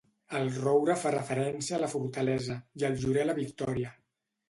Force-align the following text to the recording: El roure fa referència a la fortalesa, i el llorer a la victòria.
El 0.37 0.47
roure 0.55 0.95
fa 1.01 1.11
referència 1.17 1.77
a 1.79 1.81
la 1.85 1.91
fortalesa, 1.93 2.59
i 2.83 2.91
el 2.93 3.01
llorer 3.07 3.27
a 3.29 3.33
la 3.33 3.41
victòria. 3.45 3.97